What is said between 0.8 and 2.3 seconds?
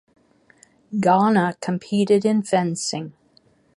Ghana competed